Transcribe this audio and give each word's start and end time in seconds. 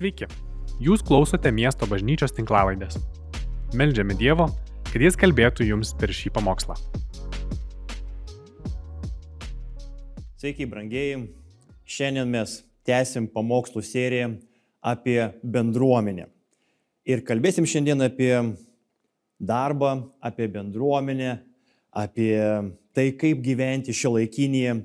Sveiki, 0.00 0.24
jūs 0.80 1.02
klausote 1.04 1.50
miesto 1.52 1.84
bažnyčios 1.84 2.32
tinklavaidės. 2.32 2.94
Meldžiame 3.76 4.14
Dievo, 4.16 4.46
kad 4.88 5.02
Jis 5.04 5.16
kalbėtų 5.20 5.66
jums 5.68 5.90
per 6.00 6.08
šį 6.16 6.30
pamokslą. 6.38 6.72
Sveiki, 10.40 10.64
brangieji. 10.70 11.18
Šiandien 11.84 12.32
mes 12.32 12.54
tęsim 12.88 13.26
pamokslų 13.28 13.82
seriją 13.84 14.30
apie 14.80 15.18
bendruomenę. 15.44 16.30
Ir 17.04 17.20
kalbėsim 17.28 17.66
šiandien 17.68 18.00
apie 18.06 18.32
darbą, 19.36 19.90
apie 20.24 20.46
bendruomenę, 20.54 21.34
apie 21.92 22.38
tai, 22.96 23.04
kaip 23.20 23.44
gyventi 23.44 23.92
šio 23.92 24.14
laikinėje 24.14 24.78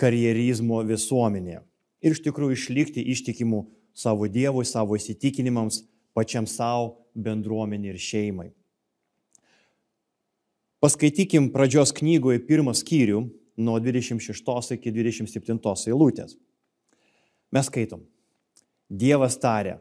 karjerizmo 0.00 0.80
visuomenėje. 0.88 1.60
Ir 2.00 2.16
iš 2.16 2.24
tikrųjų 2.24 2.56
išlikti 2.56 3.04
ištikimų 3.12 3.60
savo 3.94 4.28
Dievui, 4.28 4.64
savo 4.64 4.96
įsitikinimams, 4.98 5.84
pačiam 6.16 6.46
savo, 6.46 6.96
bendruomenį 7.14 7.92
ir 7.92 8.00
šeimai. 8.00 8.50
Paskaitykim 10.80 11.50
pradžios 11.52 11.92
knygoje 11.92 12.40
pirmą 12.48 12.72
skyrių 12.76 13.26
nuo 13.60 13.76
26 13.82 14.76
iki 14.78 14.92
27 14.94 15.60
eilutės. 15.92 16.38
Mes 17.52 17.66
skaitom. 17.68 18.06
Dievas 18.90 19.36
tarė, 19.38 19.76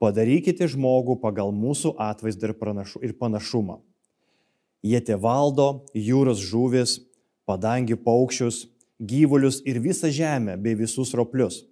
padarykite 0.00 0.68
žmogų 0.70 1.18
pagal 1.20 1.50
mūsų 1.52 1.96
atvaizdą 2.00 2.52
ir 3.02 3.16
panašumą. 3.18 3.80
Jie 4.82 5.00
te 5.00 5.16
valdo 5.18 5.84
jūros 5.94 6.40
žuvis, 6.42 7.00
padangi 7.46 7.96
paukščius, 7.98 8.66
gyvulius 9.02 9.60
ir 9.66 9.82
visą 9.82 10.10
žemę 10.10 10.56
bei 10.62 10.78
visus 10.78 11.12
roplius, 11.14 11.62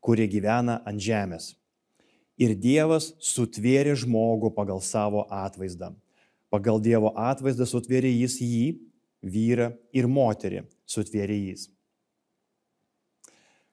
kurie 0.00 0.28
gyvena 0.30 0.78
ant 0.86 1.00
žemės. 1.02 1.54
Ir 2.38 2.54
Dievas 2.54 3.12
sutvėrė 3.18 3.96
žmogų 3.98 4.52
pagal 4.54 4.82
savo 4.84 5.24
atvaizdą. 5.26 5.90
Pagal 6.52 6.78
Dievo 6.80 7.10
atvaizdą 7.18 7.66
sutvėrė 7.66 8.12
jis 8.14 8.38
jį, 8.40 8.66
vyrą 9.22 9.72
ir 9.92 10.06
moterį 10.06 10.62
sutvėrė 10.86 11.38
jis. 11.50 11.66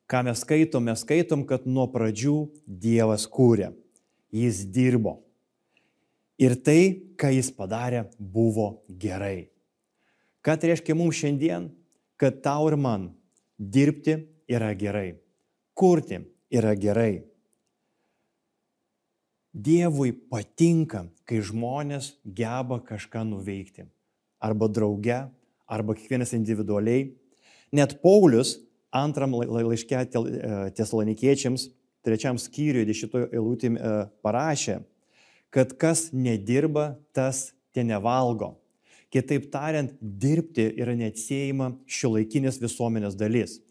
Ką 0.06 0.22
mes 0.26 0.42
skaitom, 0.42 0.86
mes 0.86 1.02
skaitom, 1.02 1.46
kad 1.50 1.66
nuo 1.66 1.88
pradžių 1.90 2.36
Dievas 2.66 3.26
kūrė, 3.26 3.72
jis 4.34 4.66
dirbo. 4.70 5.20
Ir 6.38 6.58
tai, 6.62 7.08
ką 7.18 7.32
jis 7.32 7.50
padarė, 7.56 8.04
buvo 8.20 8.84
gerai. 8.90 9.48
Ką 10.46 10.58
tai 10.60 10.74
reiškia 10.74 10.98
mums 10.98 11.18
šiandien? 11.18 11.72
Kad 12.22 12.44
tau 12.46 12.68
ir 12.70 12.76
man 12.78 13.08
dirbti 13.58 14.20
yra 14.52 14.74
gerai, 14.78 15.16
kurti 15.76 16.24
yra 16.52 16.74
gerai. 16.80 17.26
Dievui 19.56 20.12
patinka, 20.32 21.06
kai 21.28 21.40
žmonės 21.44 22.16
geba 22.26 22.82
kažką 22.84 23.24
nuveikti. 23.28 23.86
Arba 24.44 24.68
drauge, 24.68 25.22
arba 25.68 25.96
kiekvienas 25.96 26.34
individualiai. 26.36 27.14
Net 27.76 27.98
Paulius 28.02 28.58
antram 28.96 29.36
laiške 29.36 30.02
tesalonikiečiams, 30.76 31.70
trečiam 32.06 32.40
skyriui, 32.40 32.86
dešitojo 32.88 33.32
eilutėm 33.34 33.80
parašė, 34.24 34.82
kad 35.56 35.74
kas 35.80 36.10
nedirba, 36.14 36.94
tas 37.16 37.50
te 37.76 37.84
nevalgo. 37.84 38.56
Kitaip 39.12 39.48
tariant, 39.52 39.94
dirbti 40.00 40.68
yra 40.76 40.96
neatsiejama 41.00 41.72
šio 41.88 42.16
laikinės 42.18 42.60
visuomenės 42.60 43.16
dalis. 43.16 43.62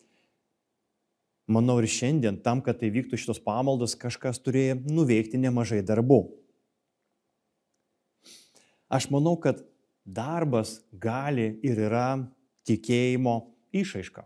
Manau 1.44 1.76
ir 1.82 1.88
šiandien, 1.92 2.38
tam, 2.40 2.62
kad 2.64 2.78
tai 2.80 2.88
vyktų 2.92 3.18
šitos 3.20 3.40
pamaldos, 3.44 3.96
kažkas 4.00 4.40
turėjo 4.40 4.78
nuveikti 4.88 5.36
nemažai 5.40 5.82
darbų. 5.84 6.22
Aš 8.88 9.10
manau, 9.12 9.34
kad 9.36 9.60
darbas 10.04 10.78
gali 10.92 11.58
ir 11.64 11.82
yra 11.88 12.08
tikėjimo 12.68 13.36
išaiška. 13.76 14.24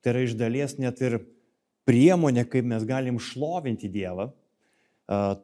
Tai 0.00 0.14
yra 0.14 0.24
iš 0.24 0.36
dalies 0.38 0.78
net 0.80 1.02
ir 1.04 1.18
priemonė, 1.88 2.46
kaip 2.48 2.64
mes 2.68 2.84
galim 2.88 3.20
šlovinti 3.20 3.90
Dievą, 3.92 4.30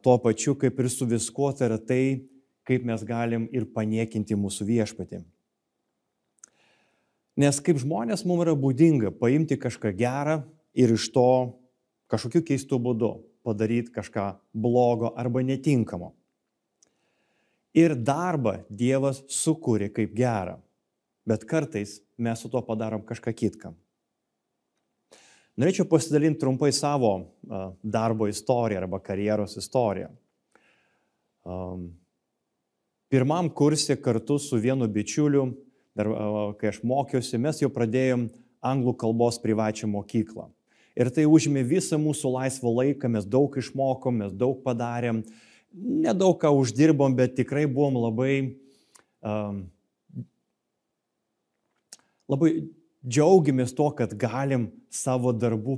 tuo 0.01 0.17
pačiu 0.21 0.55
kaip 0.57 0.79
ir 0.79 0.89
su 0.89 1.05
viskuo, 1.09 1.51
tai 1.53 1.69
yra 1.69 1.79
tai, 1.81 2.03
kaip 2.65 2.85
mes 2.85 3.05
galim 3.05 3.45
ir 3.53 3.67
paniekinti 3.73 4.37
mūsų 4.37 4.65
viešpatį. 4.69 5.21
Nes 7.41 7.59
kaip 7.59 7.77
žmonės 7.81 8.23
mums 8.25 8.45
yra 8.45 8.53
būdinga 8.57 9.11
paimti 9.19 9.57
kažką 9.59 9.91
gerą 9.97 10.39
ir 10.75 10.91
iš 10.93 11.07
to 11.15 11.29
kažkokiu 12.11 12.43
keistu 12.45 12.79
būdu 12.81 13.15
padaryti 13.45 13.93
kažką 13.95 14.27
blogo 14.53 15.13
arba 15.15 15.43
netinkamo. 15.45 16.11
Ir 17.75 17.95
darbą 17.95 18.61
Dievas 18.69 19.23
sukūrė 19.31 19.89
kaip 19.95 20.13
gerą, 20.15 20.59
bet 21.27 21.43
kartais 21.47 21.99
mes 22.17 22.39
su 22.39 22.51
to 22.51 22.61
padarom 22.63 23.03
kažką 23.03 23.33
kitką. 23.35 23.73
Norėčiau 25.55 25.87
pasidalinti 25.87 26.41
trumpai 26.41 26.71
savo 26.75 27.11
darbo 27.83 28.27
istoriją 28.27 28.81
arba 28.81 28.99
karjeros 29.03 29.55
istoriją. 29.59 30.09
Pirmam 33.11 33.51
kursė 33.55 33.95
kartu 34.01 34.35
su 34.41 34.59
vienu 34.59 34.87
bičiuliu, 34.91 35.45
dar 35.95 36.09
kai 36.59 36.73
aš 36.73 36.81
mokiausi, 36.83 37.39
mes 37.39 37.61
jau 37.61 37.69
pradėjom 37.71 38.27
anglų 38.65 38.95
kalbos 38.99 39.39
privačią 39.39 39.87
mokyklą. 39.91 40.49
Ir 40.95 41.11
tai 41.11 41.25
užėmė 41.27 41.65
visą 41.67 41.99
mūsų 41.99 42.31
laisvą 42.37 42.71
laiką, 42.71 43.09
mes 43.11 43.27
daug 43.27 43.55
išmokom, 43.59 44.21
mes 44.23 44.31
daug 44.31 44.61
padarėm, 44.63 45.25
nedaug 45.75 46.37
ką 46.39 46.53
uždirbom, 46.55 47.17
bet 47.17 47.35
tikrai 47.35 47.65
buvom 47.67 47.99
labai, 47.99 48.35
um, 49.19 49.65
labai 52.31 52.51
džiaugiamės 53.05 53.75
to, 53.75 53.89
kad 53.97 54.15
galim 54.17 54.69
savo 54.89 55.33
darbų 55.35 55.77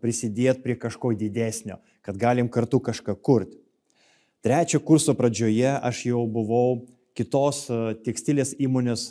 prisidėti 0.00 0.62
prie 0.62 0.76
kažko 0.78 1.10
didesnio, 1.18 1.80
kad 2.06 2.16
galim 2.16 2.48
kartu 2.48 2.80
kažką 2.80 3.16
kurti. 3.18 3.58
Trečio 4.46 4.78
kurso 4.78 5.16
pradžioje 5.18 5.74
aš 5.74 6.04
jau 6.06 6.22
buvau 6.30 6.86
kitos 7.18 7.64
tekstilės 8.06 8.54
įmonės 8.62 9.08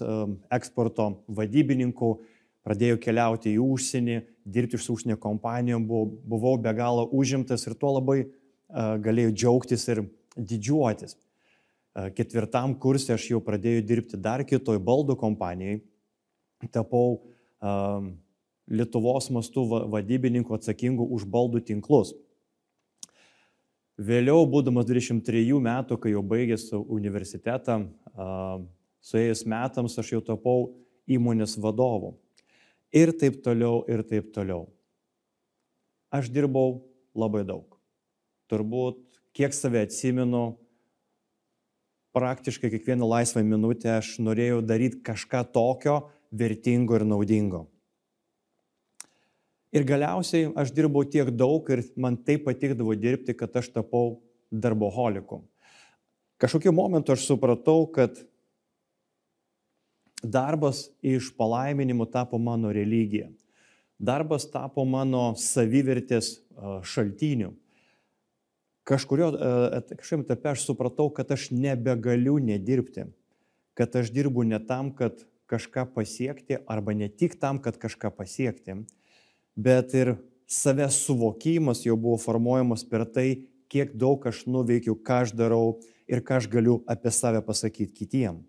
eksporto 0.54 1.10
vadybininku, 1.28 2.22
pradėjau 2.66 2.98
keliauti 3.02 3.54
į 3.54 3.62
užsienį, 3.62 4.18
dirbti 4.46 4.80
su 4.82 4.96
užsienio 4.96 5.20
kompanijom, 5.22 5.86
buvau, 5.86 6.56
be 6.62 6.74
galo 6.76 7.06
užimtas 7.14 7.68
ir 7.68 7.78
tuo 7.78 7.94
labai 8.00 8.24
galėjau 9.06 9.34
džiaugtis 9.34 9.86
ir 9.94 10.04
didžiuotis. 10.36 11.16
Ketvirtam 12.18 12.74
kursė 12.82 13.14
aš 13.16 13.30
jau 13.32 13.40
pradėjau 13.44 13.86
dirbti 13.88 14.20
dar 14.20 14.44
kitoj 14.44 14.82
baldų 14.84 15.16
kompanijai, 15.22 15.80
tapau 16.74 17.22
Lietuvos 18.66 19.30
mastų 19.30 19.64
vadybininku 19.94 20.56
atsakingu 20.58 21.06
už 21.14 21.28
baldų 21.30 21.62
tinklus. 21.68 22.16
Vėliau, 23.96 24.42
būdamas 24.50 24.88
23 24.90 25.54
metų, 25.62 26.00
kai 26.02 26.12
jau 26.12 26.24
baigęs 26.26 26.66
universitetą, 26.74 27.78
suėjus 29.06 29.46
metams 29.48 29.96
aš 30.02 30.16
jau 30.18 30.22
tapau 30.26 30.74
įmonės 31.06 31.56
vadovu. 31.62 32.16
Ir 32.96 33.12
taip 33.20 33.42
toliau, 33.44 33.84
ir 33.92 34.06
taip 34.08 34.32
toliau. 34.32 34.70
Aš 36.16 36.30
dirbau 36.32 36.80
labai 37.16 37.44
daug. 37.44 37.76
Turbūt, 38.48 39.02
kiek 39.36 39.52
save 39.56 39.82
atsimenu, 39.84 40.54
praktiškai 42.16 42.72
kiekvieną 42.72 43.08
laisvą 43.10 43.44
minutę 43.44 43.98
aš 43.98 44.16
norėjau 44.24 44.62
daryti 44.64 45.02
kažką 45.04 45.42
tokio 45.52 45.98
vertingo 46.32 46.96
ir 46.96 47.04
naudingo. 47.04 47.66
Ir 49.76 49.84
galiausiai 49.84 50.54
aš 50.56 50.72
dirbau 50.72 51.04
tiek 51.04 51.34
daug 51.36 51.68
ir 51.74 51.84
man 52.00 52.16
taip 52.16 52.46
patikdavo 52.48 52.96
dirbti, 52.96 53.36
kad 53.36 53.52
aš 53.60 53.74
tapau 53.76 54.22
darboholiku. 54.48 55.42
Kažkokiu 56.40 56.72
momentu 56.72 57.12
aš 57.12 57.26
supratau, 57.28 57.84
kad 57.92 58.16
darbas 60.32 60.90
iš 61.06 61.32
palaiminimų 61.38 62.08
tapo 62.12 62.40
mano 62.42 62.72
religija. 62.76 63.30
Darbas 64.00 64.48
tapo 64.52 64.84
mano 64.86 65.34
savivertės 65.40 66.40
šaltiniu. 66.84 67.54
Kažkurio 68.86 69.32
kažkaip 69.98 70.26
etape 70.26 70.52
aš 70.52 70.66
supratau, 70.68 71.08
kad 71.10 71.32
aš 71.34 71.48
nebegaliu 71.56 72.36
nedirbti, 72.38 73.08
kad 73.74 73.96
aš 73.98 74.12
dirbu 74.14 74.44
ne 74.46 74.60
tam, 74.62 74.92
kad 74.94 75.24
kažką 75.50 75.88
pasiekti, 75.96 76.60
arba 76.68 76.94
ne 76.94 77.10
tik 77.10 77.40
tam, 77.42 77.58
kad 77.62 77.78
kažką 77.82 78.12
pasiekti, 78.14 78.78
bet 79.56 79.94
ir 79.98 80.16
savęs 80.46 81.00
suvokimas 81.06 81.86
jau 81.86 81.98
buvo 81.98 82.18
formuojamas 82.22 82.86
per 82.86 83.06
tai, 83.10 83.46
kiek 83.70 83.96
daug 83.98 84.26
aš 84.28 84.46
nuveikiu, 84.46 84.98
ką 85.02 85.24
aš 85.26 85.34
darau 85.38 85.80
ir 86.06 86.22
ką 86.22 86.38
aš 86.42 86.50
galiu 86.52 86.82
apie 86.90 87.12
save 87.14 87.42
pasakyti 87.46 87.94
kitiem. 87.94 88.44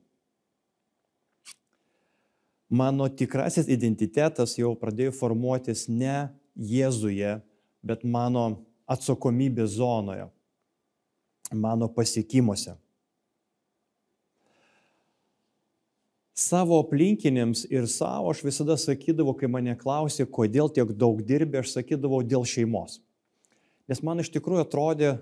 Mano 2.68 3.06
tikrasis 3.06 3.68
identitetas 3.70 4.56
jau 4.58 4.72
pradėjo 4.78 5.12
formuotis 5.14 5.86
ne 5.86 6.26
Jėzuje, 6.56 7.36
bet 7.84 8.02
mano 8.02 8.64
atsakomybės 8.88 9.76
zonoje, 9.76 10.26
mano 11.52 11.86
pasiekimuose. 11.92 12.74
Savo 16.36 16.76
aplinkinėms 16.82 17.62
ir 17.72 17.86
savo 17.88 18.32
aš 18.32 18.42
visada 18.44 18.74
sakydavau, 18.76 19.32
kai 19.38 19.48
mane 19.48 19.72
klausė, 19.78 20.26
kodėl 20.28 20.68
tiek 20.68 20.90
daug 20.92 21.22
dirbi, 21.24 21.62
aš 21.62 21.78
sakydavau 21.78 22.20
dėl 22.26 22.44
šeimos. 22.44 22.98
Nes 23.88 24.02
man 24.04 24.20
iš 24.20 24.28
tikrųjų 24.34 24.66
atrodė, 24.66 25.14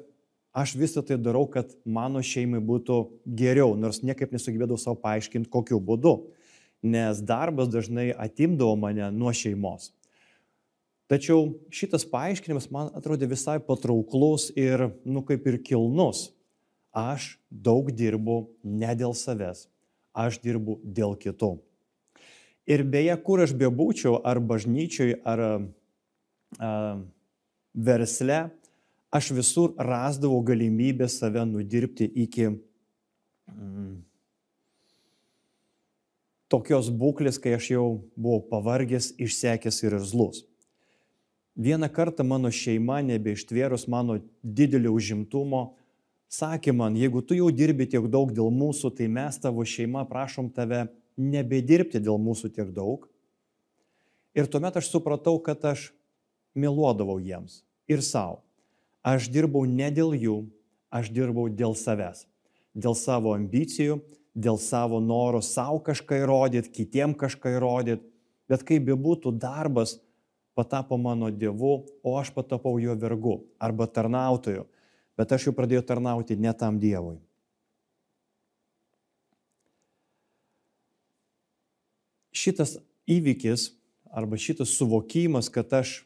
aš 0.56 0.73
visą 0.81 1.05
tai 1.06 1.19
darau, 1.20 1.44
kad 1.50 1.70
mano 1.85 2.23
šeimai 2.25 2.62
būtų 2.64 2.99
geriau, 3.26 3.76
nors 3.79 4.00
niekaip 4.02 4.35
nesugebėdavau 4.35 4.81
savo 4.81 4.96
paaiškinti, 5.05 5.50
kokiu 5.52 5.79
būdu. 5.79 6.17
Nes 6.85 7.21
darbas 7.25 7.71
dažnai 7.73 8.11
atimdavo 8.13 8.77
mane 8.77 9.07
nuo 9.17 9.33
šeimos. 9.33 9.91
Tačiau 11.09 11.55
šitas 11.73 12.05
paaiškinimas 12.09 12.71
man 12.73 12.91
atrodė 12.97 13.29
visai 13.29 13.59
patrauklus 13.61 14.49
ir, 14.57 14.89
nu, 15.05 15.25
kaip 15.25 15.45
ir 15.49 15.61
kilnus. 15.65 16.31
Aš 16.95 17.35
daug 17.51 17.91
dirbu 17.93 18.45
ne 18.63 18.93
dėl 18.95 19.17
savęs, 19.19 19.67
aš 20.15 20.39
dirbu 20.45 20.79
dėl 20.85 21.17
kitų. 21.19 21.57
Ir 22.71 22.85
beje, 22.89 23.17
kur 23.27 23.43
aš 23.45 23.53
bebūčiau, 23.59 24.21
ar 24.25 24.39
bažnyčiai, 24.41 25.19
ar 25.27 25.43
a, 25.45 26.71
versle, 27.75 28.39
aš 29.13 29.31
visur 29.37 29.75
rasdavau 29.77 30.41
galimybę 30.47 31.09
save 31.11 31.45
nudirbti 31.45 32.07
iki 32.25 32.47
mm, 32.49 33.99
tokios 36.52 36.91
būklės, 36.91 37.38
kai 37.41 37.56
aš 37.58 37.70
jau 37.75 37.87
buvau 38.17 38.43
pavargęs, 38.50 39.14
išsekęs 39.20 39.82
ir 39.85 39.96
irzlus. 40.00 40.44
Vieną 41.55 41.88
kartą 41.94 42.26
mano 42.26 42.50
šeima, 42.50 42.99
nebeištvėrus 43.06 43.87
mano 43.88 44.19
didelio 44.43 44.93
užimtumo, 44.96 45.76
sakė 46.26 46.75
man, 46.75 46.96
jeigu 46.99 47.23
tu 47.23 47.37
jau 47.38 47.50
dirbi 47.55 47.87
tiek 47.87 48.08
daug 48.11 48.32
dėl 48.35 48.50
mūsų, 48.50 48.91
tai 48.99 49.06
mes 49.06 49.38
tavo 49.38 49.62
šeima 49.62 50.02
prašom 50.11 50.50
tave 50.55 50.88
nebedirbti 51.17 52.02
dėl 52.02 52.19
mūsų 52.19 52.50
tiek 52.56 52.73
daug. 52.75 53.06
Ir 54.35 54.50
tuomet 54.50 54.81
aš 54.81 54.91
supratau, 54.91 55.38
kad 55.38 55.62
aš 55.62 55.93
meluodavau 56.58 57.20
jiems 57.23 57.62
ir 57.87 58.02
savo. 58.02 58.43
Aš 59.05 59.29
dirbau 59.31 59.62
ne 59.69 59.91
dėl 59.94 60.14
jų, 60.17 60.38
aš 60.91 61.11
dirbau 61.14 61.46
dėl 61.52 61.76
savęs, 61.79 62.25
dėl 62.75 62.96
savo 62.99 63.35
ambicijų, 63.37 64.00
dėl 64.35 64.59
savo 64.59 64.99
noro 65.01 65.41
savo 65.43 65.79
kažką 65.87 66.25
įrodyti, 66.25 66.73
kitiem 66.75 67.15
kažką 67.15 67.55
įrodyti. 67.57 68.05
Bet 68.51 68.67
kaip 68.67 68.85
bebūtų 68.85 69.33
darbas, 69.41 69.97
patapo 70.55 70.99
mano 71.01 71.31
dievu, 71.31 71.87
o 72.05 72.17
aš 72.19 72.31
patapau 72.35 72.77
jo 72.79 72.95
vergu 72.99 73.39
arba 73.59 73.87
tarnautoju, 73.87 74.67
bet 75.17 75.33
aš 75.33 75.49
jau 75.49 75.55
pradėjau 75.57 75.87
tarnauti 75.87 76.37
ne 76.37 76.53
tam 76.53 76.79
dievui. 76.83 77.17
Šitas 82.35 82.77
įvykis 83.09 83.71
arba 84.15 84.37
šitas 84.39 84.75
suvokimas, 84.77 85.49
kad 85.49 85.73
aš 85.73 86.03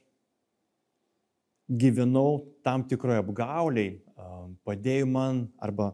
gyvenau 1.68 2.44
tam 2.64 2.84
tikroje 2.88 3.20
apgauliai, 3.24 3.96
padėjo 4.64 5.08
man 5.10 5.46
arba 5.60 5.92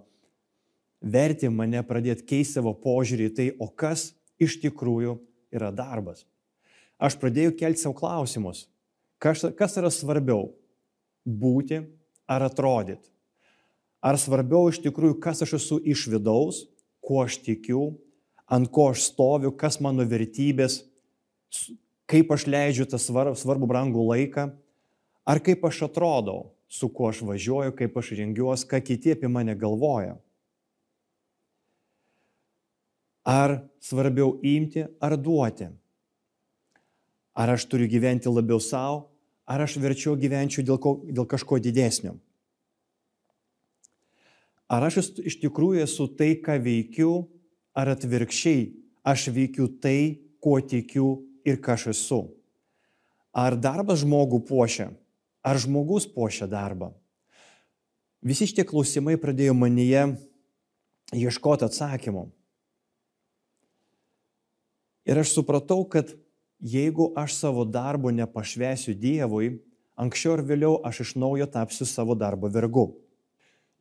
vertė 1.05 1.51
mane 1.53 1.83
pradėti 1.87 2.25
keisti 2.25 2.59
savo 2.59 2.75
požiūrį 2.75 3.31
į 3.31 3.35
tai, 3.37 3.49
o 3.61 3.69
kas 3.69 4.13
iš 4.41 4.59
tikrųjų 4.65 5.19
yra 5.55 5.71
darbas 5.75 6.25
aš 6.99 7.17
pradėjau 7.21 7.55
kelti 7.59 7.83
savo 7.83 7.97
klausimus. 7.99 8.67
Kas, 9.19 9.45
kas 9.57 9.77
yra 9.81 9.91
svarbiau- 9.93 10.53
būti 11.43 11.85
ar 12.29 12.43
atrodyti? 12.43 13.09
Ar 14.03 14.17
svarbiau 14.21 14.69
iš 14.69 14.83
tikrųjų, 14.85 15.21
kas 15.21 15.43
aš 15.43 15.55
esu 15.55 15.81
iš 15.81 16.09
vidaus, 16.09 16.67
kuo 17.01 17.25
aš 17.25 17.39
tikiu, 17.41 17.97
ant 18.49 18.71
ko 18.71 18.91
aš 18.91 19.11
stoviu, 19.11 19.57
kas 19.57 19.81
mano 19.81 20.05
vertybės, 20.05 20.85
kaip 22.07 22.29
aš 22.31 22.45
leidžiu 22.45 22.85
tą 22.85 22.99
svarbu, 23.01 23.37
svarbu 23.37 23.67
brangų 23.67 24.05
laiką, 24.05 24.53
ar 25.27 25.41
kaip 25.41 25.65
aš 25.65 25.89
atrodau, 25.89 26.51
su 26.69 26.89
kuo 26.89 27.09
aš 27.09 27.23
važiuoju, 27.23 27.77
kaip 27.77 27.97
aš 27.97 28.11
rengiuosi, 28.11 28.69
ką 28.69 28.85
kiti 28.85 29.13
apie 29.13 29.29
mane 29.29 29.55
galvoja. 29.57 30.19
Ar 33.25 33.63
svarbiau 33.81 34.39
imti 34.45 34.85
ar 35.01 35.17
duoti? 35.17 35.71
Ar 37.35 37.51
aš 37.57 37.65
turiu 37.67 37.89
gyventi 37.91 38.31
labiau 38.31 38.61
savo, 38.61 39.09
ar 39.49 39.65
aš 39.65 39.79
verčiau 39.81 40.15
gyvenčiau 40.17 40.65
dėl, 40.65 40.79
ko, 40.81 40.99
dėl 41.09 41.27
kažko 41.29 41.59
didesnio. 41.59 42.15
Ar 44.69 44.87
aš 44.87 45.03
iš 45.21 45.39
tikrųjų 45.43 45.85
esu 45.85 46.07
tai, 46.17 46.35
ką 46.41 46.57
veikiu, 46.63 47.27
ar 47.77 47.93
atvirkščiai 47.93 48.69
aš 49.05 49.29
veikiu 49.35 49.69
tai, 49.81 50.21
kuo 50.41 50.61
tikiu 50.61 51.25
ir 51.45 51.61
ką 51.61 51.77
aš 51.77 51.89
esu. 51.93 52.21
Ar 53.35 53.57
darbas 53.59 54.05
žmogų 54.05 54.45
puošia, 54.49 54.91
ar 55.45 55.61
žmogus 55.61 56.07
puošia 56.09 56.49
darbą. 56.49 56.93
Visi 58.25 58.49
šitie 58.49 58.65
klausimai 58.65 59.19
pradėjo 59.21 59.53
manyje 59.57 60.07
ieškoti 61.13 61.67
atsakymų. 61.67 62.29
Ir 65.05 65.21
aš 65.21 65.35
supratau, 65.37 65.83
kad 65.85 66.15
jeigu 66.65 67.11
aš 67.17 67.37
savo 67.37 67.65
darbo 67.65 68.11
nepašvesiu 68.11 68.95
Dievui, 68.97 69.59
anksčiau 70.01 70.39
ar 70.39 70.45
vėliau 70.47 70.79
aš 70.87 71.03
iš 71.05 71.17
naujo 71.21 71.47
tapsiu 71.51 71.87
savo 71.89 72.17
darbo 72.17 72.49
vergu. 72.49 72.89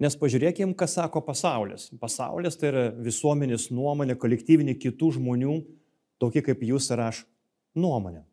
Nes 0.02 0.18
pažiūrėkim, 0.20 0.74
ką 0.76 0.88
sako 0.90 1.22
pasaulis. 1.24 1.88
Pasaulis 2.02 2.58
tai 2.60 2.72
yra 2.74 2.84
visuomenės 3.06 3.70
nuomonė, 3.72 4.18
kolektyvinė 4.20 4.76
kitų 4.82 5.14
žmonių, 5.20 5.62
tokie 6.20 6.44
kaip 6.44 6.64
jūs 6.66 6.90
ir 6.92 7.04
aš, 7.06 7.24
nuomonė. 7.78 8.26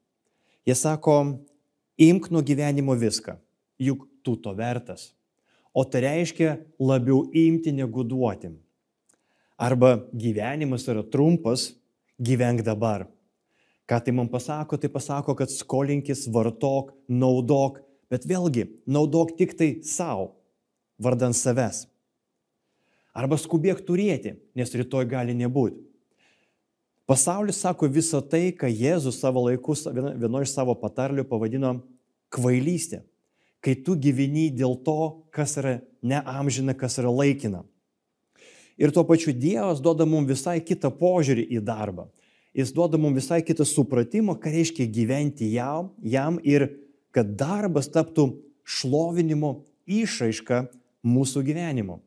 Jie 0.66 0.74
sako, 0.74 1.16
imk 2.00 2.30
nuo 2.32 2.42
gyvenimo 2.42 2.96
viską, 2.98 3.36
juk 3.78 4.08
tu 4.26 4.34
to 4.40 4.54
vertas. 4.56 5.12
O 5.70 5.84
tai 5.86 6.02
reiškia 6.08 6.56
labiau 6.82 7.28
imti 7.36 7.70
negu 7.72 8.02
duoti. 8.02 8.50
Arba 9.60 10.00
gyvenimas 10.10 10.88
yra 10.88 11.04
trumpas, 11.06 11.70
gyvenk 12.20 12.62
dabar. 12.62 13.08
Ką 13.90 13.98
tai 14.04 14.12
man 14.14 14.28
pasako? 14.30 14.78
Tai 14.78 14.88
pasako, 14.92 15.34
kad 15.34 15.50
skolinkis, 15.50 16.28
vartok, 16.30 16.92
naudok, 17.10 17.80
bet 18.12 18.22
vėlgi, 18.28 18.68
naudok 18.86 19.34
tik 19.38 19.56
tai 19.58 19.70
savo, 19.82 20.36
vardant 21.00 21.34
savęs. 21.34 21.88
Arba 23.10 23.34
skubėk 23.34 23.82
turėti, 23.82 24.36
nes 24.54 24.70
rytoj 24.70 25.08
gali 25.10 25.34
nebūti. 25.34 25.80
Pasaulis 27.10 27.58
sako 27.58 27.88
visą 27.90 28.20
tai, 28.22 28.52
ką 28.54 28.68
Jėzus 28.70 29.18
savo 29.18 29.42
laikus 29.48 29.82
vienoje 29.90 30.46
iš 30.46 30.52
savo 30.54 30.76
patarlių 30.78 31.24
pavadino 31.26 31.80
kvailystė. 32.30 33.02
Kai 33.58 33.74
tu 33.74 33.96
gyveni 33.98 34.46
dėl 34.54 34.76
to, 34.86 35.26
kas 35.34 35.56
yra 35.58 35.80
neamžina, 36.06 36.76
kas 36.78 37.00
yra 37.02 37.10
laikina. 37.10 37.64
Ir 38.78 38.94
tuo 38.94 39.02
pačiu 39.04 39.34
Dievas 39.34 39.82
duoda 39.82 40.06
mums 40.06 40.30
visai 40.30 40.60
kitą 40.62 40.92
požiūrį 40.94 41.50
į 41.58 41.64
darbą 41.66 42.06
jis 42.56 42.72
duoda 42.74 42.98
mums 42.98 43.20
visai 43.20 43.40
kitą 43.46 43.64
supratimą, 43.66 44.36
ką 44.40 44.52
reiškia 44.52 44.86
gyventi 44.90 45.50
jam, 45.54 45.90
jam 46.02 46.38
ir 46.42 46.68
kad 47.14 47.34
darbas 47.38 47.90
taptų 47.90 48.30
šlovinimo 48.64 49.64
išraiška 49.86 50.66
mūsų 51.06 51.44
gyvenimo. 51.46 52.00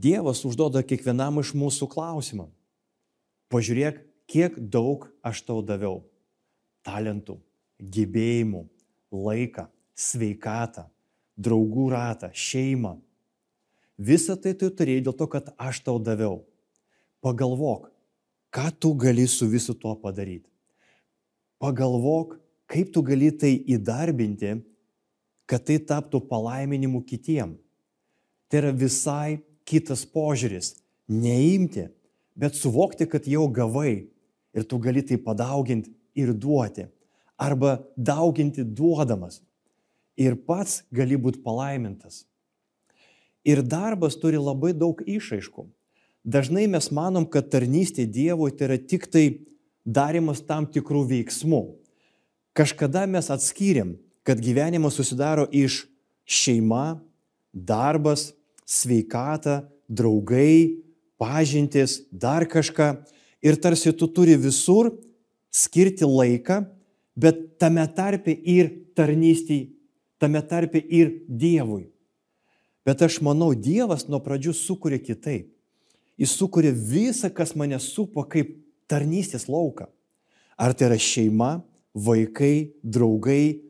Dievas 0.00 0.44
užduoda 0.48 0.82
kiekvienam 0.86 1.40
iš 1.42 1.52
mūsų 1.58 1.88
klausimą. 1.90 2.48
Pažiūrėk, 3.50 4.04
kiek 4.30 4.56
daug 4.56 5.08
aš 5.26 5.42
tau 5.44 5.60
daviau. 5.66 6.04
Talentų, 6.86 7.36
gebėjimų, 7.82 8.62
laiką, 9.12 9.66
sveikatą, 9.92 10.86
draugų 11.36 11.90
ratą, 11.92 12.30
šeimą. 12.32 12.94
Visą 14.00 14.38
tai 14.40 14.54
tu 14.56 14.70
turėjai 14.72 15.04
dėl 15.08 15.16
to, 15.18 15.26
kad 15.28 15.50
aš 15.60 15.82
tau 15.84 15.98
daviau. 16.00 16.40
Pagalvok, 17.20 17.90
ką 18.50 18.70
tu 18.78 18.94
gali 18.94 19.26
su 19.26 19.46
visu 19.46 19.74
tuo 19.74 19.94
padaryti. 19.94 20.48
Pagalvok, 21.60 22.38
kaip 22.66 22.92
tu 22.92 23.02
gali 23.02 23.30
tai 23.30 23.52
įdarbinti, 23.68 24.58
kad 25.50 25.64
tai 25.66 25.78
taptų 25.82 26.22
palaiminimu 26.30 27.02
kitiem. 27.06 27.56
Tai 28.50 28.62
yra 28.62 28.70
visai 28.74 29.40
kitas 29.66 30.04
požiūris. 30.06 30.76
Neimti, 31.10 31.88
bet 32.38 32.54
suvokti, 32.58 33.06
kad 33.10 33.26
jau 33.26 33.48
gavai 33.50 34.06
ir 34.54 34.66
tu 34.66 34.78
gali 34.82 35.02
tai 35.06 35.18
padauginti 35.18 35.92
ir 36.18 36.32
duoti. 36.34 36.86
Arba 37.40 37.78
dauginti 37.96 38.64
duodamas. 38.64 39.40
Ir 40.18 40.36
pats 40.46 40.82
gali 40.92 41.16
būti 41.16 41.40
palaimintas. 41.42 42.24
Ir 43.46 43.62
darbas 43.64 44.18
turi 44.20 44.36
labai 44.36 44.74
daug 44.76 45.00
išaiškų. 45.06 45.64
Dažnai 46.24 46.66
mes 46.68 46.90
manom, 46.92 47.24
kad 47.24 47.48
tarnystė 47.48 48.04
Dievui 48.04 48.52
tai 48.52 48.68
yra 48.68 48.78
tik 48.78 49.06
tai 49.08 49.40
darimas 49.84 50.42
tam 50.44 50.66
tikrų 50.68 51.06
veiksmų. 51.08 51.62
Kažkada 52.52 53.06
mes 53.08 53.30
atskyrėm, 53.32 53.94
kad 54.26 54.40
gyvenimas 54.42 54.98
susidaro 54.98 55.46
iš 55.48 55.86
šeima, 56.28 57.00
darbas, 57.52 58.34
sveikata, 58.68 59.64
draugai, 59.88 60.82
pažintis, 61.18 62.02
dar 62.12 62.44
kažką. 62.44 62.92
Ir 63.40 63.56
tarsi 63.56 63.92
tu 63.96 64.08
turi 64.12 64.36
visur 64.36 64.92
skirti 65.50 66.04
laiką, 66.04 66.60
bet 67.16 67.58
tame 67.58 67.86
tarpe 67.96 68.34
ir 68.34 68.68
tarnystį, 68.96 69.70
tame 70.20 70.42
tarpe 70.44 70.82
ir 70.84 71.22
Dievui. 71.26 71.88
Bet 72.84 73.00
aš 73.02 73.22
manau, 73.24 73.54
Dievas 73.56 74.06
nuo 74.08 74.20
pradžių 74.20 74.52
sukūrė 74.56 75.00
kitaip. 75.00 75.48
Jis 76.20 76.34
sukūrė 76.36 76.74
visą, 76.74 77.30
kas 77.32 77.54
mane 77.56 77.78
supo 77.80 78.26
kaip 78.28 78.52
tarnystės 78.90 79.48
lauką. 79.48 79.88
Ar 80.60 80.74
tai 80.76 80.90
yra 80.90 80.98
šeima, 81.00 81.52
vaikai, 81.96 82.74
draugai, 82.84 83.62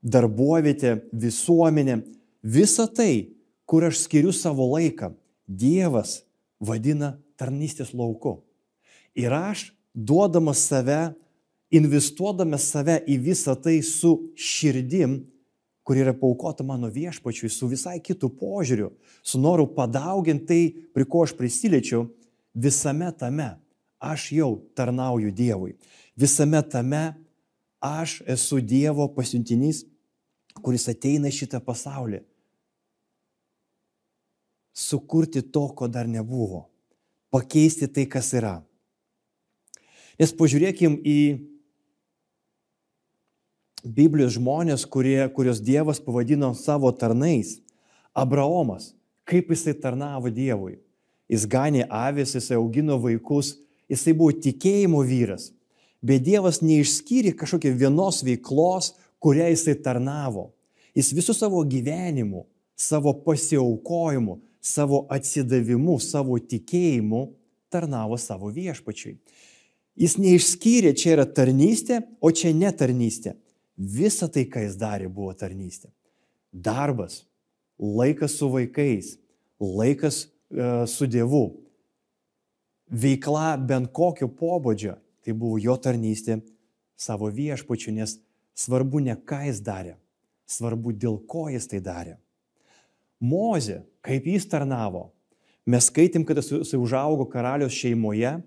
darbovietė, 0.00 1.02
visuomenė, 1.12 2.00
visa 2.42 2.86
tai, 2.88 3.36
kur 3.68 3.84
aš 3.88 4.06
skiriu 4.06 4.32
savo 4.32 4.70
laiką, 4.72 5.12
Dievas 5.46 6.24
vadina 6.58 7.12
tarnystės 7.38 7.92
lauku. 7.94 8.40
Ir 9.14 9.30
aš, 9.30 9.68
duodamas 9.94 10.64
save, 10.66 11.12
investuodamas 11.70 12.66
save 12.72 12.96
į 13.06 13.18
visą 13.28 13.54
tai 13.54 13.78
su 13.86 14.32
širdim, 14.34 15.20
kur 15.86 15.98
yra 15.98 16.10
paukota 16.18 16.64
mano 16.66 16.90
viešpačiui, 16.90 17.50
su 17.52 17.68
visai 17.70 18.00
kitų 18.02 18.32
požiūriu, 18.40 18.90
su 19.22 19.38
noru 19.38 19.68
padauginti 19.70 20.46
tai, 20.48 20.62
prie 20.90 21.06
ko 21.06 21.22
aš 21.22 21.36
prisiliečiau, 21.38 22.08
visame 22.58 23.12
tame 23.14 23.52
aš 24.02 24.32
jau 24.34 24.50
tarnauju 24.74 25.30
Dievui. 25.30 25.76
Visame 26.18 26.62
tame 26.66 27.14
aš 27.78 28.18
esu 28.26 28.58
Dievo 28.60 29.06
pasiuntinys, 29.14 29.84
kuris 30.58 30.88
ateina 30.90 31.30
šitą 31.30 31.60
pasaulį. 31.62 32.24
Sukurti 34.76 35.40
to, 35.40 35.68
ko 35.70 35.86
dar 35.88 36.08
nebuvo. 36.10 36.66
Pakeisti 37.30 37.86
tai, 37.86 38.08
kas 38.10 38.32
yra. 38.34 38.58
Nes 40.18 40.32
pažiūrėkim 40.34 40.98
į 41.04 41.20
Biblijos 43.86 44.34
žmonės, 44.36 44.84
kurie, 44.90 45.20
kurios 45.34 45.60
Dievas 45.62 46.00
pavadino 46.02 46.50
savo 46.58 46.90
tarnais. 46.92 47.60
Abraomas, 48.16 48.94
kaip 49.28 49.52
jisai 49.52 49.76
tarnavo 49.78 50.30
Dievui. 50.32 50.80
Jis 51.30 51.46
ganė 51.50 51.86
avis, 51.90 52.34
jisai 52.34 52.58
augino 52.58 52.98
vaikus, 53.02 53.56
jisai 53.90 54.14
buvo 54.16 54.34
tikėjimo 54.34 55.02
vyras. 55.06 55.50
Bet 56.02 56.24
Dievas 56.26 56.60
neišskyrė 56.62 57.34
kažkokią 57.38 57.74
vienos 57.78 58.22
veiklos, 58.26 58.94
kuriai 59.22 59.54
jisai 59.54 59.76
tarnavo. 59.82 60.50
Jis 60.96 61.12
visų 61.16 61.34
savo 61.36 61.62
gyvenimu, 61.66 62.46
savo 62.76 63.12
pasiaukojimu, 63.24 64.38
savo 64.60 65.04
atsidavimu, 65.12 65.98
savo 66.02 66.38
tikėjimu 66.38 67.26
tarnavo 67.70 68.18
savo 68.18 68.50
viešpačiui. 68.54 69.16
Jis 69.96 70.18
neišskyrė, 70.20 70.92
čia 70.96 71.14
yra 71.16 71.24
tarnystė, 71.26 72.02
o 72.20 72.30
čia 72.30 72.52
netarnystė. 72.56 73.36
Visa 73.76 74.28
tai, 74.32 74.46
ką 74.48 74.64
jis 74.64 74.76
darė, 74.80 75.08
buvo 75.12 75.34
tarnystė. 75.36 75.90
Darbas, 76.52 77.26
laikas 77.76 78.38
su 78.38 78.48
vaikais, 78.48 79.16
laikas 79.60 80.24
e, 80.24 80.86
su 80.88 81.06
Dievu, 81.06 81.58
veikla 82.88 83.56
bent 83.60 83.92
kokio 83.92 84.30
pobūdžio, 84.32 84.96
tai 85.20 85.34
buvo 85.36 85.60
jo 85.60 85.76
tarnystė 85.76 86.40
savo 86.96 87.28
viešpačiu, 87.28 87.92
nes 87.92 88.16
svarbu 88.56 89.02
ne 89.04 89.16
ką 89.16 89.42
jis 89.50 89.60
darė, 89.60 89.96
svarbu 90.48 90.94
dėl 90.96 91.20
ko 91.28 91.50
jis 91.52 91.68
tai 91.68 91.82
darė. 91.84 92.16
Mozė, 93.20 93.82
kaip 94.04 94.24
jis 94.28 94.48
tarnavo, 94.48 95.10
mes 95.68 95.90
skaitėm, 95.90 96.24
kad 96.24 96.40
jis 96.40 96.72
užaugo 96.78 97.28
karalius 97.28 97.76
šeimoje, 97.76 98.38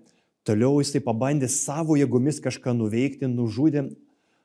toliau 0.42 0.80
jisai 0.82 1.02
pabandė 1.04 1.46
savo 1.52 1.94
jėgomis 1.98 2.42
kažką 2.42 2.74
nuveikti, 2.74 3.30
nužudė 3.30 3.90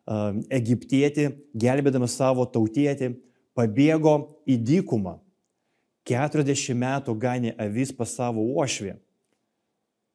egiptietį, 0.05 1.29
gelbėdamas 1.57 2.17
savo 2.17 2.45
tautietį, 2.45 3.15
pabėgo 3.57 4.17
į 4.45 4.59
dykumą. 4.61 5.19
40 6.05 6.77
metų 6.77 7.15
ganė 7.17 7.55
avis 7.57 7.89
pas 7.95 8.11
savo 8.13 8.43
uošvį 8.53 8.93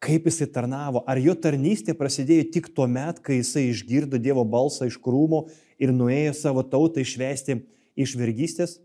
kaip 0.00 0.25
jisai 0.26 0.49
tarnavo, 0.49 1.02
ar 1.04 1.20
jo 1.20 1.35
tarnystė 1.37 1.94
prasidėjo 1.97 2.47
tik 2.54 2.70
tuo 2.75 2.87
met, 2.88 3.20
kai 3.20 3.40
jisai 3.40 3.66
išgirdo 3.68 4.18
Dievo 4.18 4.47
balsą 4.49 4.88
iš 4.88 4.97
krūmų 5.04 5.44
ir 5.80 5.92
nuėjo 5.92 6.32
savo 6.38 6.64
tautą 6.64 7.04
išvesti 7.04 7.59
iš 8.00 8.16
vergystės. 8.16 8.78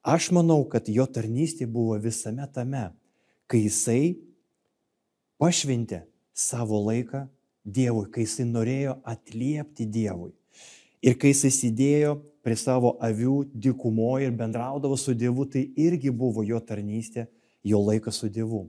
Aš 0.00 0.30
manau, 0.32 0.62
kad 0.64 0.88
jo 0.88 1.04
tarnystė 1.04 1.68
buvo 1.68 1.98
visame 2.00 2.46
tame, 2.54 2.88
kai 3.44 3.66
jisai 3.66 4.16
pašventė 5.38 6.06
savo 6.32 6.80
laiką 6.86 7.26
Dievui, 7.68 8.08
kai 8.12 8.24
jisai 8.24 8.46
norėjo 8.48 8.96
atliepti 9.06 9.86
Dievui. 9.86 10.32
Ir 11.04 11.18
kai 11.20 11.34
jisai 11.34 11.50
sėdėjo 11.54 12.16
prie 12.42 12.56
savo 12.58 12.94
avių 13.04 13.42
dykumoje 13.52 14.28
ir 14.28 14.34
bendraudavo 14.34 14.96
su 14.98 15.14
Dievu, 15.14 15.44
tai 15.46 15.66
irgi 15.76 16.10
buvo 16.10 16.42
jo 16.46 16.58
tarnystė, 16.64 17.28
jo 17.62 17.80
laikas 17.84 18.18
su 18.22 18.30
Dievu. 18.32 18.64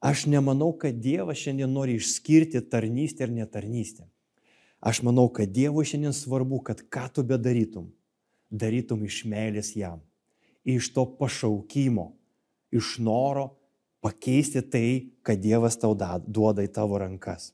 Aš 0.00 0.24
nemanau, 0.32 0.72
kad 0.80 0.96
Dievas 0.96 1.38
šiandien 1.38 1.70
nori 1.72 1.98
išskirti 2.00 2.62
tarnystę 2.72 3.26
ir 3.26 3.34
netarnystę. 3.36 4.08
Aš 4.80 5.02
manau, 5.04 5.28
kad 5.28 5.52
Dievui 5.52 5.84
šiandien 5.84 6.16
svarbu, 6.16 6.62
kad 6.64 6.80
ką 6.88 7.06
tu 7.14 7.24
bedarytum, 7.26 7.90
darytum 8.50 9.04
iš 9.04 9.22
meilės 9.28 9.74
jam, 9.76 10.00
iš 10.64 10.88
to 10.96 11.04
pašaukimo, 11.20 12.10
iš 12.72 12.96
noro 12.98 13.50
pakeisti 14.00 14.64
tai, 14.64 15.12
ką 15.22 15.36
Dievas 15.36 15.76
tau 15.76 15.92
duoda 16.26 16.64
į 16.64 16.72
tavo 16.72 16.98
rankas. 16.98 17.52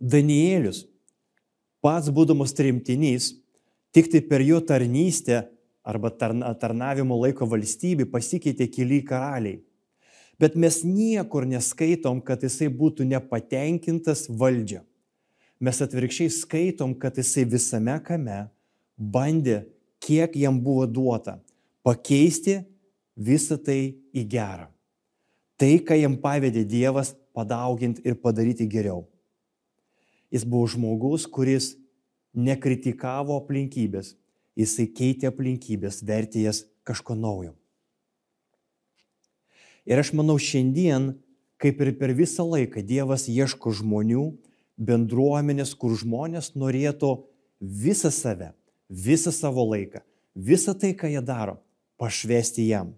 Danielius, 0.00 0.86
pats 1.84 2.08
būdamas 2.08 2.54
trimtinys, 2.56 3.34
tik 3.92 4.08
tai 4.12 4.22
per 4.24 4.42
jo 4.44 4.60
tarnystę 4.64 5.44
arba 5.84 6.10
tarnavimo 6.10 7.18
laiko 7.20 7.48
valstybė 7.48 8.06
pasikeitė 8.08 8.68
keli 8.72 9.02
karaliai 9.04 9.60
bet 10.40 10.56
mes 10.56 10.80
niekur 10.84 11.44
neskaitom, 11.44 12.22
kad 12.24 12.40
jisai 12.40 12.70
būtų 12.72 13.04
nepatenkintas 13.10 14.24
valdžia. 14.40 14.80
Mes 15.60 15.76
atvirkščiai 15.84 16.32
skaitom, 16.32 16.94
kad 16.96 17.18
jisai 17.20 17.44
visame 17.44 17.98
kame 18.00 18.46
bandė, 18.96 19.66
kiek 20.00 20.32
jam 20.40 20.56
buvo 20.64 20.86
duota, 20.88 21.36
pakeisti 21.84 22.62
visą 23.12 23.60
tai 23.60 23.92
į 24.16 24.24
gerą. 24.32 24.70
Tai, 25.60 25.74
ką 25.84 25.98
jam 26.00 26.16
pavedė 26.16 26.64
Dievas, 26.64 27.12
padauginti 27.36 28.00
ir 28.08 28.16
padaryti 28.16 28.64
geriau. 28.64 29.04
Jis 30.30 30.44
buvo 30.46 30.68
žmogus, 30.70 31.26
kuris 31.26 31.74
nekritikavo 32.34 33.38
aplinkybės, 33.40 34.14
jisai 34.58 34.86
keitė 34.94 35.30
aplinkybės, 35.30 36.04
vertė 36.06 36.44
jas 36.46 36.64
kažko 36.86 37.16
naujo. 37.18 37.56
Ir 39.88 39.98
aš 39.98 40.12
manau, 40.14 40.36
šiandien, 40.38 41.14
kaip 41.60 41.80
ir 41.82 41.94
per 41.98 42.12
visą 42.14 42.44
laiką, 42.46 42.84
Dievas 42.86 43.26
ieško 43.32 43.72
žmonių, 43.80 44.28
bendruomenės, 44.80 45.74
kur 45.76 45.96
žmonės 45.98 46.54
norėtų 46.56 47.12
visą 47.60 48.12
save, 48.14 48.52
visą 48.88 49.32
savo 49.34 49.66
laiką, 49.68 50.04
visą 50.34 50.74
tai, 50.78 50.94
ką 50.96 51.10
jie 51.12 51.22
daro, 51.24 51.58
pašvesti 52.00 52.68
jam. 52.70 52.94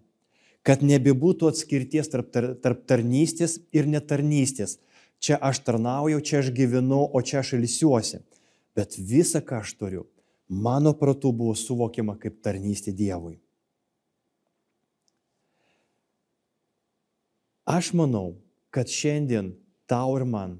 Kad 0.62 0.84
nebebūtų 0.86 1.48
atskirties 1.50 2.10
tarp, 2.12 2.28
tar, 2.30 2.52
tarp 2.62 2.84
tarnystės 2.86 3.56
ir 3.74 3.88
netarnystės. 3.90 4.76
Čia 5.22 5.38
aš 5.38 5.62
tarnauju, 5.62 6.18
čia 6.20 6.40
aš 6.42 6.50
gyvenu, 6.50 7.04
o 7.06 7.22
čia 7.22 7.38
aš 7.42 7.54
ilsiuosi. 7.60 8.18
Bet 8.74 8.96
visa, 8.98 9.38
ką 9.38 9.60
aš 9.62 9.76
turiu, 9.78 10.08
mano 10.48 10.90
pratu 10.98 11.30
buvo 11.30 11.54
suvokiama 11.54 12.16
kaip 12.18 12.40
tarnystė 12.42 12.90
Dievui. 12.96 13.36
Aš 17.62 17.92
manau, 17.94 18.34
kad 18.74 18.90
šiandien 18.90 19.52
tau 19.86 20.16
ir 20.18 20.26
man 20.26 20.58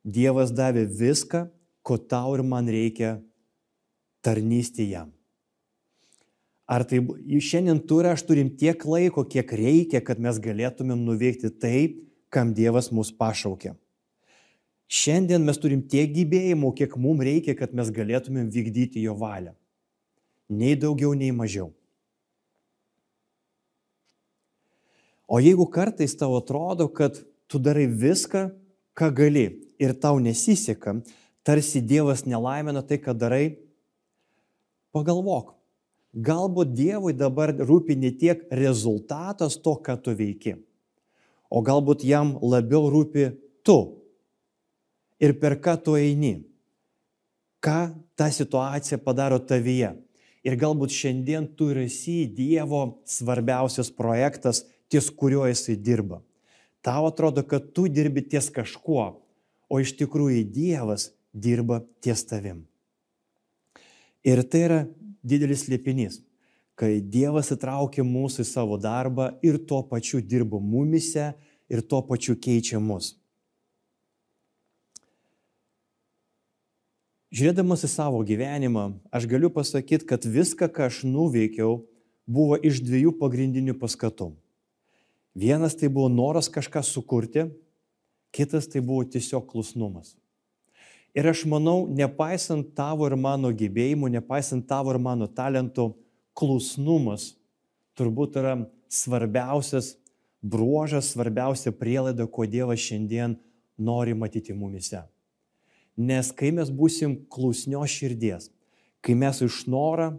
Dievas 0.00 0.48
davė 0.56 0.86
viską, 0.88 1.50
ko 1.84 1.98
tau 2.00 2.32
ir 2.38 2.40
man 2.46 2.70
reikia 2.72 3.18
tarnystė 4.24 4.86
jam. 4.88 5.10
Ar 6.64 6.86
tai 6.88 7.02
šiandien 7.42 7.82
tu 7.84 7.98
ir 8.00 8.08
aš 8.14 8.24
turim 8.24 8.48
tiek 8.56 8.80
laiko, 8.86 9.26
kiek 9.28 9.52
reikia, 9.52 10.00
kad 10.00 10.22
mes 10.22 10.38
galėtumėm 10.40 11.04
nuveikti 11.04 11.50
tai, 11.52 11.78
kam 12.32 12.54
Dievas 12.56 12.88
mus 12.94 13.10
pašaukė. 13.12 13.74
Šiandien 14.90 15.44
mes 15.46 15.58
turim 15.62 15.84
tiek 15.86 16.10
gyvėjimų, 16.10 16.72
kiek 16.74 16.96
mums 16.98 17.22
reikia, 17.22 17.54
kad 17.58 17.74
mes 17.76 17.92
galėtumėm 17.94 18.48
vykdyti 18.50 19.04
jo 19.04 19.14
valią. 19.18 19.54
Nei 20.50 20.74
daugiau, 20.74 21.12
nei 21.14 21.30
mažiau. 21.30 21.70
O 25.30 25.38
jeigu 25.38 25.68
kartais 25.70 26.16
tau 26.18 26.34
atrodo, 26.40 26.88
kad 26.90 27.20
tu 27.46 27.60
darai 27.62 27.86
viską, 27.86 28.48
ką 28.98 29.12
gali 29.14 29.46
ir 29.78 29.94
tau 29.94 30.18
nesiseka, 30.18 30.98
tarsi 31.46 31.78
Dievas 31.78 32.26
nelaimina 32.26 32.82
tai, 32.82 32.98
ką 32.98 33.14
darai, 33.14 33.44
pagalvok, 34.90 35.54
Galbūt 36.10 36.72
Dievui 36.74 37.12
dabar 37.14 37.52
rūpi 37.54 37.94
ne 37.94 38.10
tiek 38.10 38.42
rezultatas 38.50 39.54
to, 39.62 39.76
ką 39.78 39.94
tu 40.02 40.10
veiki, 40.10 40.56
o 41.46 41.62
galbūt 41.62 42.02
jam 42.02 42.34
labiau 42.42 42.90
rūpi 42.90 43.28
tu 43.62 43.99
ir 45.20 45.36
per 45.40 45.58
ką 45.60 45.76
tu 45.84 45.96
eini, 46.00 46.40
ką 47.60 47.92
ta 48.16 48.30
situacija 48.32 48.98
padaro 49.04 49.38
tavyje. 49.38 49.92
Ir 50.40 50.56
galbūt 50.56 50.94
šiandien 50.96 51.50
tu 51.56 51.68
esi 51.76 52.24
Dievo 52.24 53.02
svarbiausias 53.04 53.90
projektas, 53.92 54.64
ties 54.88 55.10
kuriuo 55.12 55.44
jisai 55.50 55.76
dirba. 55.76 56.22
Tau 56.80 57.04
atrodo, 57.10 57.44
kad 57.44 57.74
tu 57.76 57.84
dirbi 57.92 58.24
ties 58.24 58.48
kažkuo, 58.48 59.20
o 59.68 59.80
iš 59.80 59.92
tikrųjų 60.00 60.46
Dievas 60.48 61.10
dirba 61.36 61.82
ties 62.00 62.24
tavim. 62.24 62.64
Ir 64.24 64.40
tai 64.48 64.64
yra 64.64 64.80
didelis 65.20 65.66
liepinys, 65.68 66.22
kai 66.72 66.98
Dievas 67.04 67.52
įtraukia 67.52 68.00
mūsų 68.04 68.40
į 68.40 68.48
savo 68.48 68.80
darbą 68.80 69.34
ir 69.44 69.60
tuo 69.68 69.82
pačiu 69.84 70.24
dirba 70.24 70.56
mumise 70.56 71.34
ir 71.68 71.84
tuo 71.84 72.00
pačiu 72.08 72.40
keičia 72.40 72.80
mus. 72.80 73.19
Žiūrėdamas 77.30 77.84
į 77.86 77.90
savo 77.92 78.20
gyvenimą, 78.26 78.88
aš 79.14 79.28
galiu 79.30 79.52
pasakyti, 79.54 80.02
kad 80.08 80.24
viską, 80.26 80.66
ką 80.66 80.88
aš 80.88 81.04
nuveikiau, 81.06 81.84
buvo 82.26 82.56
iš 82.58 82.80
dviejų 82.82 83.12
pagrindinių 83.20 83.76
paskatų. 83.78 84.32
Vienas 85.38 85.76
tai 85.78 85.86
buvo 85.86 86.08
noras 86.10 86.50
kažką 86.50 86.82
sukurti, 86.82 87.46
kitas 88.34 88.66
tai 88.66 88.82
buvo 88.82 89.04
tiesiog 89.06 89.46
klusnumas. 89.46 90.16
Ir 91.14 91.26
aš 91.30 91.44
manau, 91.46 91.86
nepaisant 91.86 92.74
tavo 92.74 93.06
ir 93.06 93.14
mano 93.14 93.50
gebėjimų, 93.54 94.10
nepaisant 94.18 94.66
tavo 94.66 94.90
ir 94.90 94.98
mano 94.98 95.30
talentų, 95.30 95.92
klusnumas 96.34 97.36
turbūt 97.98 98.38
yra 98.42 98.56
svarbiausias 98.90 99.94
bruožas, 100.42 101.12
svarbiausia 101.14 101.70
prielaida, 101.70 102.26
ko 102.26 102.46
Dievas 102.46 102.82
šiandien 102.82 103.38
nori 103.78 104.14
matyti 104.18 104.54
mumise. 104.54 105.02
Nes 106.00 106.30
kai 106.32 106.48
mes 106.56 106.70
būsim 106.72 107.18
klusnio 107.28 107.82
širdies, 107.84 108.48
kai 109.04 109.16
mes 109.18 109.42
iš 109.44 109.66
norą 109.68 110.14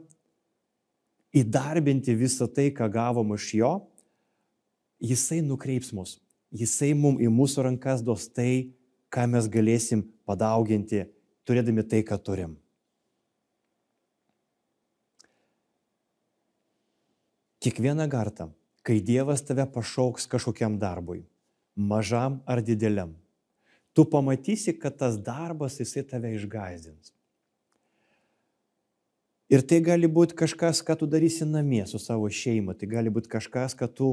įdarbinti 1.33 2.13
visą 2.17 2.45
tai, 2.45 2.69
ką 2.75 2.85
gavom 2.91 3.33
iš 3.33 3.47
jo, 3.57 3.71
jisai 5.01 5.39
nukreips 5.41 5.89
mus, 5.97 6.19
jisai 6.53 6.91
mums 6.93 7.23
į 7.23 7.31
mūsų 7.33 7.65
rankas 7.65 8.03
duos 8.05 8.27
tai, 8.29 8.75
ką 9.09 9.25
mes 9.31 9.47
galėsim 9.51 10.03
padauginti, 10.27 11.07
turėdami 11.47 11.87
tai, 11.87 12.03
ką 12.05 12.19
turim. 12.21 12.53
Kiekvieną 17.61 18.07
kartą, 18.09 18.49
kai 18.81 19.01
Dievas 19.05 19.43
tave 19.45 19.67
pašauks 19.69 20.25
kažkokiam 20.29 20.79
darbui, 20.81 21.23
mažam 21.77 22.39
ar 22.49 22.61
dideliam, 22.65 23.11
tu 23.93 24.05
pamatysi, 24.05 24.73
kad 24.79 24.97
tas 24.97 25.17
darbas 25.19 25.79
jisai 25.79 26.03
tave 26.07 26.33
išgazdins. 26.35 27.11
Ir 29.51 29.65
tai 29.67 29.81
gali 29.83 30.07
būti 30.07 30.37
kažkas, 30.39 30.79
ką 30.79 30.95
tu 31.01 31.07
darysi 31.11 31.43
namie 31.43 31.83
su 31.87 31.99
savo 31.99 32.29
šeima, 32.31 32.71
tai 32.71 32.87
gali 32.87 33.11
būti 33.11 33.27
kažkas, 33.31 33.75
ką 33.75 33.89
tu 33.91 34.11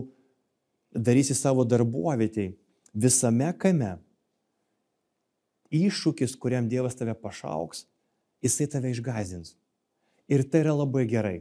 darysi 0.91 1.37
savo 1.39 1.63
darbuovietėj, 1.63 2.57
visame 2.91 3.53
kame 3.55 3.95
iššūkis, 5.71 6.35
kuriam 6.41 6.67
Dievas 6.67 6.97
tave 6.99 7.15
pašauks, 7.15 7.85
jisai 8.43 8.67
tave 8.73 8.91
išgazins. 8.91 9.55
Ir 10.29 10.43
tai 10.43 10.65
yra 10.65 10.75
labai 10.75 11.05
gerai. 11.09 11.39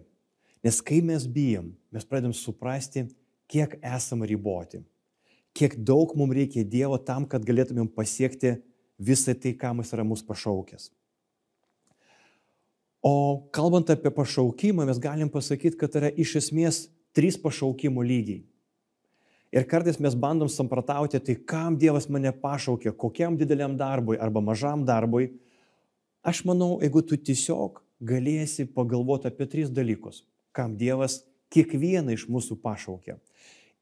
Nes 0.63 0.77
kai 0.83 0.99
mes 1.05 1.25
bijom, 1.25 1.71
mes 1.93 2.05
pradedam 2.05 2.35
suprasti, 2.35 3.07
kiek 3.49 3.77
esame 3.81 4.27
riboti. 4.29 4.81
Kiek 5.57 5.73
daug 5.81 6.13
mums 6.17 6.35
reikia 6.37 6.61
Dievo 6.61 6.99
tam, 7.01 7.25
kad 7.25 7.45
galėtumėm 7.45 7.89
pasiekti 7.89 8.59
visą 9.01 9.33
tai, 9.33 9.55
kam 9.57 9.81
jis 9.81 9.95
yra 9.95 10.05
mūsų 10.05 10.27
pašaukęs. 10.27 10.91
O 13.01 13.47
kalbant 13.53 13.89
apie 13.93 14.11
pašaukimą, 14.13 14.85
mes 14.89 14.99
galim 15.01 15.29
pasakyti, 15.33 15.77
kad 15.79 15.95
yra 15.97 16.09
iš 16.13 16.35
esmės 16.41 16.85
trys 17.15 17.37
pašaukimo 17.41 18.03
lygiai. 18.05 18.43
Ir 19.53 19.63
kartais 19.69 19.99
mes 20.03 20.15
bandom 20.17 20.49
sampratauti, 20.51 21.21
tai 21.23 21.37
kam 21.47 21.77
Dievas 21.79 22.09
mane 22.11 22.33
pašaukė, 22.35 22.91
kokiam 22.91 23.37
dideliam 23.39 23.77
darbui 23.79 24.19
arba 24.19 24.43
mažam 24.43 24.83
darbui. 24.85 25.31
Aš 26.21 26.43
manau, 26.45 26.81
jeigu 26.83 27.01
tu 27.07 27.15
tiesiog 27.15 27.79
galėsi 28.03 28.67
pagalvoti 28.67 29.29
apie 29.31 29.47
tris 29.47 29.71
dalykus, 29.71 30.25
kam 30.51 30.75
Dievas 30.77 31.21
kiekvieną 31.53 32.17
iš 32.17 32.27
mūsų 32.27 32.59
pašaukė. 32.59 33.15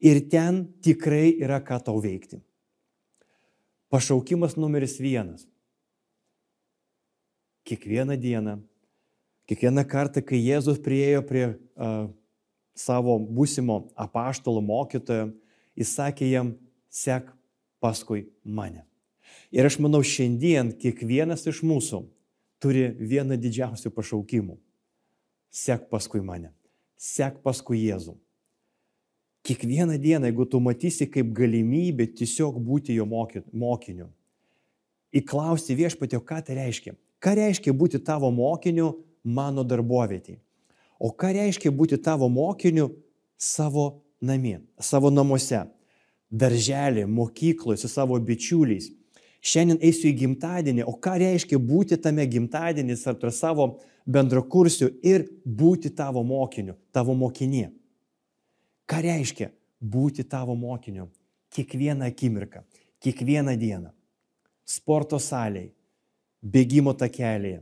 Ir 0.04 0.20
ten 0.30 0.66
tikrai 0.84 1.36
yra 1.40 1.62
ką 1.64 1.80
tau 1.86 2.02
veikti. 2.04 2.42
Pašaukimas 3.90 4.58
numeris 4.60 4.98
vienas. 5.00 5.46
Kiekvieną 7.66 8.18
dieną, 8.20 8.60
kiekvieną 9.50 9.86
kartą, 9.90 10.22
kai 10.22 10.42
Jėzus 10.44 10.82
priejo 10.84 11.24
prie 11.26 11.46
uh, 11.48 12.10
savo 12.76 13.18
būsimo 13.18 13.88
apaštalo 13.96 14.62
mokytojo, 14.62 15.32
jis 15.80 15.94
sakė 15.96 16.28
jam, 16.30 16.52
sek 16.92 17.32
paskui 17.82 18.28
mane. 18.44 18.84
Ir 19.56 19.66
aš 19.66 19.80
manau, 19.82 20.04
šiandien 20.04 20.74
kiekvienas 20.78 21.48
iš 21.48 21.64
mūsų 21.66 22.04
turi 22.62 22.90
vieną 23.00 23.38
didžiausių 23.40 23.92
pašaukimų. 23.96 24.60
Sek 25.56 25.88
paskui 25.92 26.22
mane. 26.26 26.52
Sek 27.00 27.40
paskui 27.44 27.80
Jėzų. 27.86 28.18
Kiekvieną 29.46 29.98
dieną, 29.98 30.26
jeigu 30.26 30.46
tu 30.46 30.60
matysi 30.60 31.06
kaip 31.08 31.28
galimybę 31.38 32.08
tiesiog 32.18 32.56
būti 32.58 32.96
jo 32.98 33.06
mokiniu, 33.06 34.08
įklausti 35.14 35.76
viešpatio, 35.78 36.18
ką 36.26 36.40
tai 36.48 36.56
reiškia. 36.58 36.96
Ką 37.22 37.36
reiškia 37.38 37.74
būti 37.78 38.02
tavo 38.02 38.32
mokiniu 38.34 38.88
mano 39.22 39.62
darbovietėje? 39.62 40.40
O 40.98 41.12
ką 41.14 41.30
reiškia 41.38 41.70
būti 41.70 42.02
tavo 42.02 42.26
mokiniu 42.26 42.90
savo 43.38 44.02
namie, 44.18 44.64
savo 44.82 45.14
namuose, 45.14 45.62
darželį, 46.34 47.06
mokykloje, 47.06 47.84
su 47.84 47.92
savo 47.92 48.18
bičiuliais. 48.18 48.90
Šiandien 49.46 49.78
eisiu 49.78 50.10
į 50.10 50.18
gimtadienį, 50.24 50.88
o 50.90 50.98
ką 50.98 51.20
reiškia 51.22 51.62
būti 51.62 52.02
tame 52.02 52.26
gimtadienį 52.26 52.98
ar 52.98 53.22
tarp 53.22 53.38
savo 53.38 53.76
bendrakursių 54.10 54.90
ir 55.06 55.30
būti 55.46 55.94
tavo 55.94 56.26
mokiniu, 56.26 56.80
tavo 56.90 57.14
mokinė. 57.14 57.70
Ką 58.86 59.02
reiškia 59.06 59.50
būti 59.82 60.26
tavo 60.30 60.56
mokiniu 60.56 61.10
kiekvieną 61.56 62.10
akimirką, 62.12 62.64
kiekvieną 63.02 63.56
dieną. 63.58 63.92
Sporto 64.66 65.20
salėje, 65.22 65.72
bėgimo 66.42 66.94
takelėje, 66.98 67.62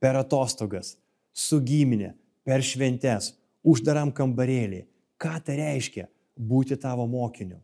per 0.00 0.16
atostogas, 0.20 0.96
su 1.32 1.60
giminė, 1.60 2.14
per 2.44 2.64
šventes, 2.64 3.34
uždaram 3.62 4.10
kambarėlį, 4.12 4.86
Ką 5.22 5.36
tai 5.38 5.54
reiškia 5.60 6.08
būti 6.34 6.74
tavo 6.82 7.04
mokiniu 7.06 7.60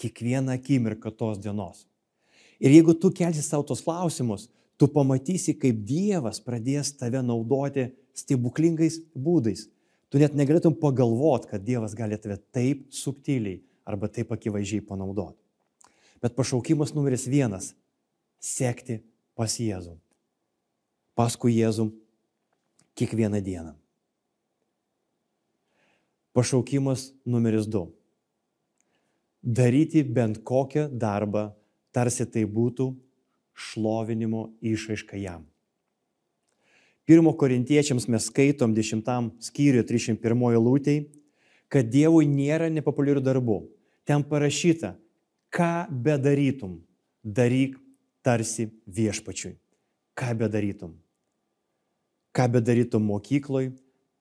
kiekvieną 0.00 0.54
akimirką 0.56 1.10
tos 1.12 1.40
dienos? 1.42 1.84
Ir 2.56 2.72
jeigu 2.72 2.94
tu 2.96 3.10
kelsi 3.12 3.42
savo 3.44 3.66
tos 3.68 3.82
klausimus, 3.84 4.46
tu 4.80 4.88
pamatysi, 4.88 5.52
kaip 5.60 5.82
Dievas 5.84 6.40
pradės 6.40 6.94
tave 6.96 7.20
naudoti 7.20 7.90
stebuklingais 8.16 9.02
būdais. 9.12 9.66
Tu 10.12 10.20
net 10.20 10.34
negalėtum 10.36 10.74
pagalvoti, 10.76 11.48
kad 11.54 11.62
Dievas 11.64 11.94
gali 11.96 12.18
tave 12.20 12.36
taip 12.52 12.84
subtiliai 12.92 13.62
arba 13.88 14.10
taip 14.12 14.34
akivaizdžiai 14.34 14.84
panaudoti. 14.84 15.38
Bet 16.20 16.36
pašaukimas 16.36 16.92
numeris 16.92 17.24
vienas- 17.26 17.72
sekti 18.56 19.00
pas 19.34 19.56
Jėzų. 19.56 19.96
Paskui 21.16 21.56
Jėzų 21.56 21.88
kiekvieną 22.94 23.40
dieną. 23.40 23.72
Pašaukimas 26.32 27.12
numeris 27.24 27.66
du. 27.66 27.92
Daryti 29.42 30.04
bent 30.04 30.44
kokią 30.44 30.88
darbą, 30.92 31.52
tarsi 31.92 32.26
tai 32.26 32.44
būtų 32.44 32.94
šlovinimo 33.54 34.52
išaiška 34.60 35.16
jam. 35.16 35.51
Pirmo 37.08 37.32
korintiečiams 37.34 38.06
mes 38.08 38.28
skaitom 38.30 38.74
10 38.74 39.32
skyriui 39.42 39.82
301 39.86 40.58
lūtei, 40.62 41.08
kad 41.72 41.88
Dievui 41.90 42.28
nėra 42.30 42.68
nepopuliarių 42.70 43.22
darbų. 43.24 43.58
Ten 44.06 44.22
parašyta, 44.26 44.94
ką 45.50 45.88
bedarytum, 45.90 46.78
daryk 47.24 47.78
tarsi 48.22 48.70
viešpačiui. 48.86 49.56
Ką 50.14 50.34
bedarytum. 50.38 50.94
Ką 52.32 52.46
bedarytum 52.52 53.04
mokykloj, 53.08 53.72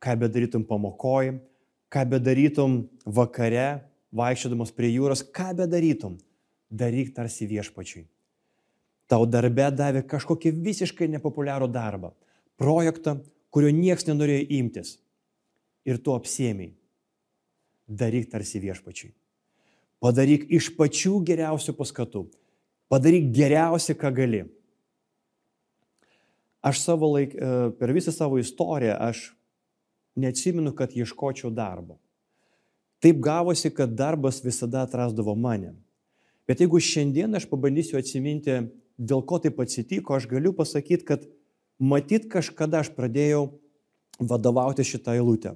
ką 0.01 0.15
bedarytum 0.23 0.65
pamokoj, 0.67 1.35
ką 1.91 2.05
bedarytum 2.07 2.81
vakare, 3.05 3.83
vaikščiodamas 4.15 4.73
prie 4.75 4.89
jūros, 4.95 5.23
ką 5.23 5.51
bedarytum, 5.59 6.17
daryk 6.71 7.13
tarsi 7.15 7.47
viešpačiui. 7.47 8.07
Tau 9.11 9.27
darbe 9.27 9.67
davė 9.75 10.05
kažkokį 10.07 10.53
visiškai 10.63 11.09
nepopuliarų 11.11 11.67
darbą, 11.71 12.13
projektą, 12.61 13.17
kurio 13.51 13.73
niekas 13.73 14.07
nenorėjo 14.09 14.45
imtis. 14.61 14.99
ir 15.85 15.97
tu 15.97 16.13
apsiemiai. 16.13 16.75
Daryk 17.89 18.29
tarsi 18.29 18.59
viešpačiui. 18.61 19.09
Padaryk 20.01 20.47
iš 20.53 20.71
pačių 20.77 21.19
geriausių 21.25 21.73
paskatų. 21.77 22.27
Padaryk 22.91 23.31
geriausią, 23.33 23.95
ką 23.97 24.11
gali. 24.13 24.43
Aš 26.61 26.83
savo 26.83 27.09
laik, 27.15 27.33
e, 27.33 27.71
per 27.79 27.93
visą 27.93 28.13
savo 28.13 28.37
istoriją 28.37 28.97
aš 28.99 29.31
neatsimenu, 30.15 30.73
kad 30.77 30.93
ieškočiau 30.93 31.49
darbo. 31.49 31.97
Taip 33.01 33.17
gavosi, 33.17 33.73
kad 33.73 33.89
darbas 33.97 34.43
visada 34.45 34.83
atrasdavo 34.85 35.33
mane. 35.35 35.73
Bet 36.45 36.61
jeigu 36.61 36.77
šiandien 36.77 37.33
aš 37.35 37.47
pabandysiu 37.49 37.97
atsiminti, 37.97 38.59
dėl 38.97 39.25
ko 39.25 39.39
taip 39.41 39.57
atsitiko, 39.61 40.13
aš 40.13 40.27
galiu 40.29 40.53
pasakyti, 40.53 41.05
kad 41.05 41.25
matyt 41.81 42.29
kažkada 42.29 42.83
aš 42.85 42.91
pradėjau 42.93 43.49
vadovauti 44.21 44.85
šitą 44.85 45.17
eilutę. 45.17 45.55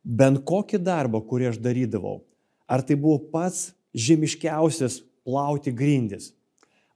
Bent 0.00 0.40
kokį 0.48 0.80
darbą, 0.80 1.20
kurį 1.20 1.50
aš 1.52 1.60
darydavau, 1.60 2.22
ar 2.64 2.80
tai 2.80 2.96
buvo 2.96 3.18
pats 3.32 3.74
žemiškiausias 3.92 5.02
plauti 5.28 5.72
grindis, 5.76 6.30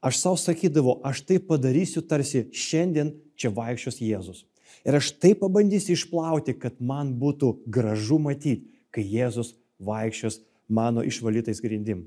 aš 0.01 0.23
savo 0.23 0.41
sakydavau, 0.41 0.97
aš 1.05 1.21
tai 1.29 1.37
padarysiu 1.37 2.01
tarsi 2.09 2.47
šiandien 2.49 3.13
čia 3.37 3.53
vaikščios 3.53 4.01
Jėzus. 4.01 4.45
Ir 4.85 4.97
aš 4.97 5.13
tai 5.21 5.35
pabandysiu 5.37 5.95
išplauti, 5.95 6.57
kad 6.57 6.81
man 6.81 7.13
būtų 7.21 7.53
gražu 7.69 8.19
matyti, 8.21 8.73
kai 8.93 9.05
Jėzus 9.05 9.55
vaikščios 9.85 10.41
mano 10.69 11.05
išvalytais 11.05 11.61
grindim. 11.61 12.07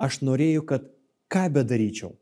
Aš 0.00 0.20
norėjau, 0.24 0.64
kad 0.68 0.86
ką 1.32 1.48
bedaryčiau, 1.56 2.14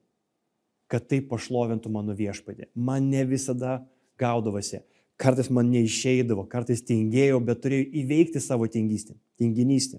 kad 0.89 1.05
tai 1.09 1.21
pašlovintų 1.25 1.91
mano 1.93 2.15
viešpadį. 2.17 2.71
Man 2.75 3.11
ne 3.13 3.25
visada 3.29 3.83
gaudavosi. 4.21 4.83
Kartais 5.19 5.51
man 5.51 5.69
neišeidavo, 5.73 6.45
kartais 6.51 6.81
tingėjau, 6.87 7.41
bet 7.43 7.61
turėjau 7.65 7.89
įveikti 8.03 8.41
savo 8.41 8.69
tingystę, 8.71 9.17
tinginystę. 9.39 9.99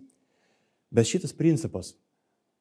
Bet 0.90 1.10
šitas 1.10 1.36
principas 1.36 1.94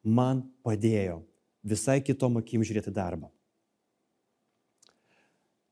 man 0.03 0.43
padėjo 0.63 1.21
visai 1.63 1.99
kitom 2.03 2.37
akim 2.41 2.63
žiūrėti 2.67 2.91
darbą. 2.93 3.31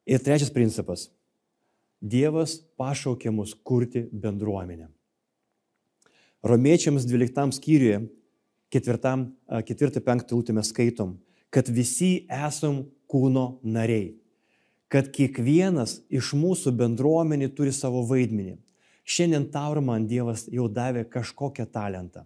Ir 0.08 0.24
trečias 0.24 0.52
principas. 0.54 1.10
Dievas 2.00 2.56
pašaukė 2.80 3.34
mus 3.34 3.52
kurti 3.67 4.06
bendruomenę. 4.08 4.88
Romiečiams 6.48 7.04
12 7.10 7.58
skyriuje, 7.58 8.06
4-5 8.72 10.32
lūtime 10.32 10.63
skaitom, 10.63 11.17
kad 11.54 11.70
visi 11.72 12.28
esam 12.32 12.84
kūno 13.08 13.60
nariai, 13.64 14.14
kad 14.92 15.10
kiekvienas 15.14 16.02
iš 16.10 16.34
mūsų 16.38 16.74
bendruomenį 16.80 17.52
turi 17.56 17.74
savo 17.76 18.04
vaidmenį. 18.08 18.58
Šiandien 19.08 19.48
tau 19.52 19.72
ir 19.76 19.82
man 19.84 20.08
Dievas 20.08 20.46
jau 20.52 20.68
davė 20.68 21.06
kažkokią 21.08 21.68
talentą, 21.72 22.26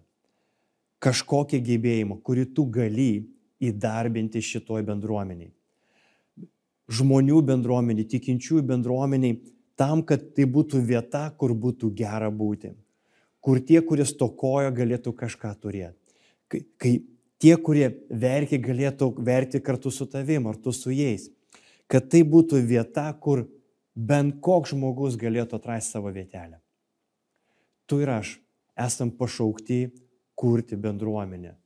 kažkokią 1.02 1.60
gebėjimą, 1.62 2.18
kurį 2.26 2.48
tu 2.56 2.66
gali 2.66 3.28
įdarbinti 3.62 4.42
šitoj 4.42 4.82
bendruomeniai. 4.88 5.52
Žmonių 6.92 7.38
bendruomeniai, 7.46 8.08
tikinčiųjų 8.10 8.64
bendruomeniai, 8.66 9.38
tam, 9.78 10.02
kad 10.02 10.32
tai 10.34 10.48
būtų 10.50 10.82
vieta, 10.86 11.28
kur 11.38 11.54
būtų 11.54 11.92
gera 11.94 12.30
būti. 12.30 12.74
Kur 13.42 13.62
tie, 13.62 13.78
kurie 13.86 14.04
stokoja, 14.06 14.74
galėtų 14.74 15.14
kažką 15.18 15.54
turėti. 15.62 15.98
Kai, 16.50 16.60
kai 16.78 16.92
tie, 17.42 17.56
kurie 17.58 17.88
verkia, 18.08 18.60
galėtų 18.62 19.10
verti 19.26 19.60
kartu 19.64 19.90
su 19.90 20.06
tavim 20.06 20.46
ar 20.46 20.58
tu 20.62 20.72
su 20.74 20.92
jais. 20.94 21.26
Kad 21.90 22.06
tai 22.12 22.22
būtų 22.22 22.62
vieta, 22.64 23.08
kur 23.20 23.48
bent 23.94 24.38
koks 24.44 24.72
žmogus 24.72 25.18
galėtų 25.20 25.58
atrasti 25.58 25.96
savo 25.96 26.12
vietelę. 26.14 26.60
Tu 27.90 27.98
ir 28.04 28.12
aš 28.14 28.36
esam 28.78 29.10
pašaukti 29.10 29.90
kurti 30.38 30.78
bendruomenę. 30.78 31.56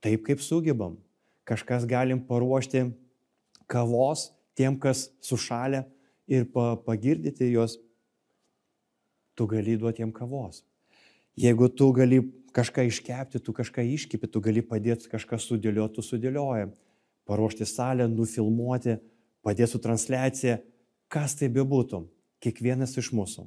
Taip 0.00 0.22
kaip 0.28 0.40
sugebam 0.40 0.96
kažkas 1.46 1.84
galim 1.86 2.22
paruošti 2.22 2.86
kavos 3.70 4.30
tiem, 4.56 4.78
kas 4.78 5.10
sušalė 5.22 5.84
ir 6.30 6.46
pa, 6.50 6.74
pagirdyti 6.86 7.50
juos, 7.52 7.76
tu 9.36 9.46
gali 9.50 9.76
duoti 9.76 10.02
jiem 10.02 10.14
kavos. 10.14 10.62
Jeigu 11.36 11.68
tu 11.68 11.90
gali 11.92 12.22
kažką 12.56 12.86
iškepti, 12.88 13.40
tu 13.44 13.52
kažką 13.52 13.84
iškepi, 13.84 14.28
tu 14.32 14.40
gali 14.40 14.62
padėti 14.64 15.10
kažką 15.12 15.36
sudėlioti, 15.36 15.98
tu 15.98 16.04
sudėlioji. 16.04 16.70
Paruošti 17.28 17.66
salę, 17.68 18.06
nufilmuoti, 18.08 18.96
padėti 19.44 19.74
su 19.74 19.80
transliacija, 19.82 20.60
kas 21.12 21.34
tai 21.36 21.50
bebūtų, 21.52 22.06
kiekvienas 22.40 22.96
iš 22.96 23.10
mūsų. 23.12 23.44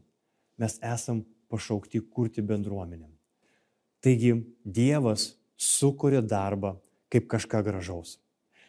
Mes 0.59 0.77
esam 0.85 1.23
pašaukti 1.49 2.03
kurti 2.13 2.43
bendruomenę. 2.45 3.07
Taigi 4.03 4.35
Dievas 4.63 5.33
sukuria 5.57 6.21
darbą 6.21 6.77
kaip 7.09 7.25
kažką 7.31 7.63
gražaus. 7.65 8.19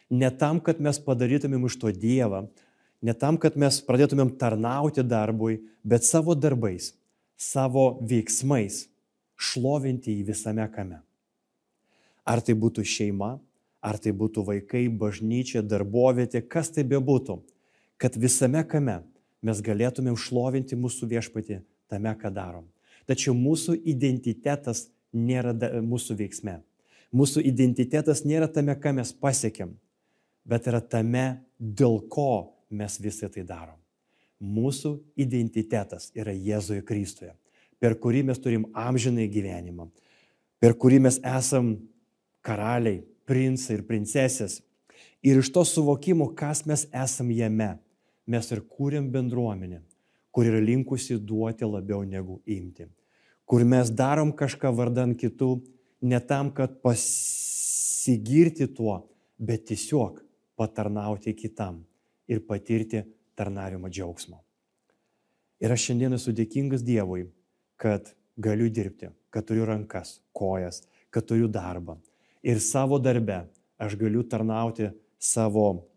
Ne 0.09 0.31
tam, 0.33 0.59
kad 0.59 0.81
mes 0.81 0.97
padarytumėm 0.99 1.69
iš 1.69 1.77
to 1.79 1.91
Dievą, 1.93 2.47
ne 3.05 3.13
tam, 3.13 3.37
kad 3.37 3.55
mes 3.55 3.77
pradėtumėm 3.85 4.33
tarnauti 4.41 5.05
darbui, 5.05 5.61
bet 5.83 6.07
savo 6.07 6.33
darbais, 6.35 6.91
savo 7.37 8.01
veiksmais 8.01 8.87
šlovinti 9.41 10.13
į 10.19 10.27
visame 10.31 10.67
kame. 10.73 11.01
Ar 12.27 12.41
tai 12.45 12.53
būtų 12.53 12.85
šeima, 12.85 13.33
ar 13.81 13.97
tai 13.97 14.13
būtų 14.13 14.45
vaikai, 14.45 14.85
bažnyčia, 14.93 15.63
darbovietė, 15.65 16.43
kas 16.45 16.69
tai 16.73 16.85
bebūtų, 16.85 17.39
kad 18.01 18.17
visame 18.17 18.61
kame 18.69 19.01
mes 19.41 19.61
galėtumėm 19.65 20.17
šlovinti 20.17 20.77
mūsų 20.77 21.09
viešpatį 21.15 21.61
tame, 21.89 22.13
ką 22.21 22.29
darom. 22.33 22.67
Tačiau 23.09 23.33
mūsų 23.35 23.79
identitetas 23.89 24.85
nėra 25.11 25.53
mūsų 25.81 26.17
veiksme. 26.21 26.59
Mūsų 27.11 27.43
identitetas 27.43 28.23
nėra 28.23 28.47
tame, 28.47 28.77
ką 28.79 28.93
mes 29.01 29.11
pasiekėm, 29.11 29.73
bet 30.47 30.69
yra 30.69 30.79
tame, 30.79 31.41
dėl 31.59 31.99
ko 32.07 32.53
mes 32.71 32.95
visą 33.01 33.27
tai 33.33 33.43
darom. 33.43 33.75
Mūsų 34.41 34.95
identitetas 35.19 36.09
yra 36.17 36.31
Jėzuje 36.33 36.85
Kristuje, 36.87 37.33
per 37.81 37.97
kurį 37.97 38.21
mes 38.29 38.39
turim 38.39 38.67
amžinai 38.77 39.25
gyvenimą, 39.31 39.87
per 40.61 40.77
kurį 40.77 41.01
mes 41.07 41.17
esam 41.25 41.73
karaliai, 42.45 43.01
princai 43.25 43.79
ir 43.79 43.85
princesės. 43.87 44.59
Ir 45.25 45.39
iš 45.41 45.51
to 45.53 45.63
suvokimo, 45.65 46.31
kas 46.37 46.63
mes 46.69 46.87
esam 46.93 47.29
jame, 47.33 47.75
mes 48.29 48.51
ir 48.53 48.61
kūrėm 48.65 49.09
bendruomenę, 49.13 49.81
kur 50.33 50.47
yra 50.49 50.61
linkusi 50.61 51.19
duoti 51.19 51.67
labiau 51.67 52.05
negu 52.07 52.39
imti, 52.45 52.87
kur 53.45 53.65
mes 53.67 53.91
darom 53.93 54.31
kažką 54.37 54.71
vardant 54.77 55.17
kitų 55.17 55.51
ne 56.01 56.19
tam, 56.25 56.49
kad 56.53 56.79
pasigirti 56.85 58.69
tuo, 58.73 59.01
bet 59.37 59.65
tiesiog 59.69 60.21
patarnauti 60.57 61.33
kitam 61.33 61.81
ir 62.29 62.41
patirti 62.45 63.03
tarnavimo 63.35 63.89
džiaugsmo. 63.89 64.39
Ir 65.61 65.73
aš 65.73 65.89
šiandien 65.89 66.17
esu 66.17 66.33
dėkingas 66.33 66.81
Dievui, 66.85 67.27
kad 67.81 68.13
galiu 68.37 68.69
dirbti, 68.69 69.09
kad 69.33 69.47
turiu 69.49 69.65
rankas, 69.65 70.19
kojas, 70.37 70.83
kad 71.09 71.25
turiu 71.25 71.47
darbą. 71.49 71.97
Ir 72.45 72.61
savo 72.61 72.99
darbe 73.01 73.45
aš 73.81 73.95
galiu 73.97 74.21
tarnauti 74.23 74.91
savo 75.17 75.87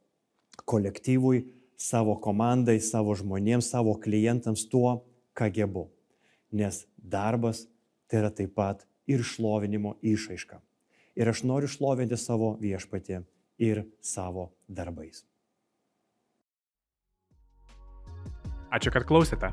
kolektyvui, 0.64 1.44
savo 1.77 2.16
komandai, 2.25 2.79
savo 2.81 3.12
žmonėms, 3.18 3.68
savo 3.75 3.97
klientams 4.01 4.64
tuo, 4.73 5.03
ką 5.37 5.51
gebu. 5.53 5.88
Nes 6.53 6.85
darbas 6.97 7.66
tai 8.09 8.23
yra 8.23 8.33
taip 8.33 8.55
pat 8.57 8.87
ir 9.11 9.25
šlovinimo 9.27 9.99
išaiška. 10.01 10.61
Ir 11.20 11.31
aš 11.31 11.44
noriu 11.44 11.68
šlovinti 11.68 12.16
savo 12.18 12.55
viešpatį 12.64 13.23
ir 13.61 13.85
savo 14.01 14.51
darbais. 14.68 15.25
Ačiū, 18.75 18.90
kad 18.90 19.05
klausėte. 19.07 19.53